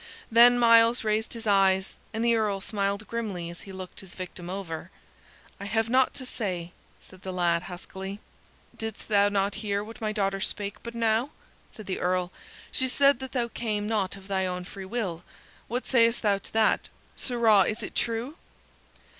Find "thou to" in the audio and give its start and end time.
16.23-16.53